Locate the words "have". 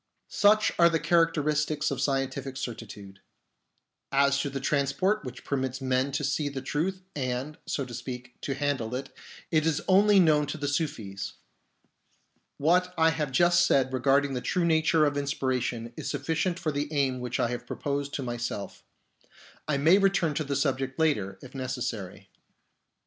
13.11-13.31, 17.49-17.67